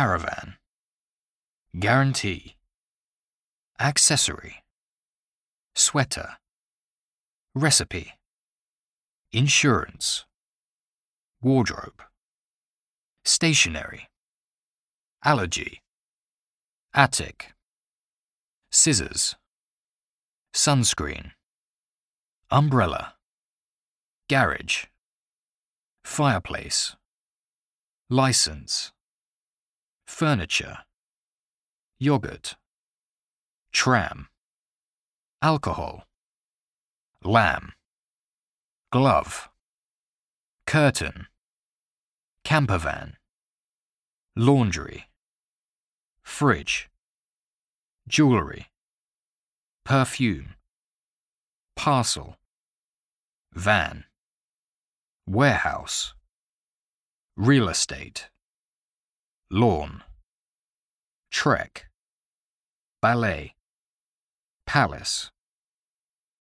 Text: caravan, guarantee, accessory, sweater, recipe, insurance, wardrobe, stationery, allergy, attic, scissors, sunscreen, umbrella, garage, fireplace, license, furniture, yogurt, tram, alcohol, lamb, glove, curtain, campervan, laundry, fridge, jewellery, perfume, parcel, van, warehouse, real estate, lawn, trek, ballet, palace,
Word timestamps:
caravan, 0.00 0.54
guarantee, 1.78 2.56
accessory, 3.78 4.64
sweater, 5.74 6.38
recipe, 7.54 8.12
insurance, 9.30 10.24
wardrobe, 11.42 12.02
stationery, 13.26 14.08
allergy, 15.22 15.82
attic, 16.94 17.52
scissors, 18.70 19.36
sunscreen, 20.54 21.32
umbrella, 22.50 23.16
garage, 24.30 24.86
fireplace, 26.04 26.96
license, 28.08 28.92
furniture, 30.10 30.78
yogurt, 31.98 32.56
tram, 33.72 34.28
alcohol, 35.40 36.04
lamb, 37.24 37.72
glove, 38.92 39.48
curtain, 40.66 41.28
campervan, 42.44 43.14
laundry, 44.36 45.04
fridge, 46.22 46.90
jewellery, 48.06 48.66
perfume, 49.86 50.56
parcel, 51.76 52.36
van, 53.54 54.04
warehouse, 55.26 56.12
real 57.36 57.70
estate, 57.70 58.28
lawn, 59.50 60.02
trek, 61.30 61.86
ballet, 63.00 63.54
palace, 64.66 65.30